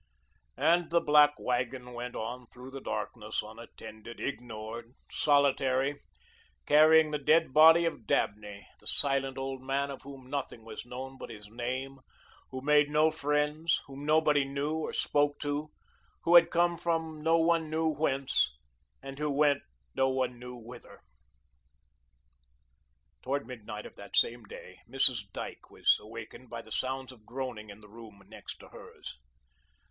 [0.57, 6.01] And the black wagon went on through the darkness, unattended, ignored, solitary,
[6.65, 11.19] carrying the dead body of Dabney, the silent old man of whom nothing was known
[11.19, 11.99] but his name,
[12.49, 15.69] who made no friends, whom nobody knew or spoke to,
[16.23, 18.57] who had come from no one knew whence
[19.03, 19.61] and who went
[19.93, 21.01] no one knew whither.
[23.21, 25.31] Towards midnight of that same day, Mrs.
[25.31, 29.19] Dyke was awakened by the sounds of groaning in the room next to hers.